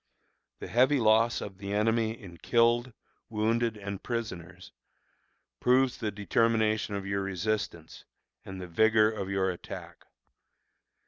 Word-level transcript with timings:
The 0.57 0.67
heavy 0.67 0.99
loss 0.99 1.41
of 1.41 1.59
the 1.59 1.73
enemy 1.73 2.19
in 2.19 2.37
killed, 2.37 2.91
wounded, 3.29 3.77
and 3.77 4.01
prisoners, 4.01 4.71
proves 5.59 5.97
the 5.99 6.09
determination 6.09 6.95
of 6.95 7.05
your 7.05 7.21
resistance 7.21 8.05
and 8.43 8.59
the 8.59 8.65
vigor 8.67 9.11
of 9.11 9.29
your 9.29 9.51
attack. 9.51 10.07